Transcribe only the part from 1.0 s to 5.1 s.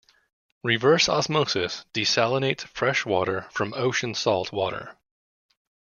osmosis desalinates fresh water from ocean salt water.